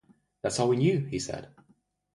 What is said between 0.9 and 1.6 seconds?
he said.